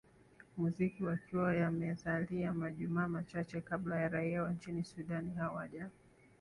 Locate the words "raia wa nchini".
4.09-4.83